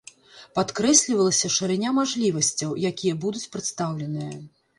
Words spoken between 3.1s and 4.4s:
будуць прадстаўленыя.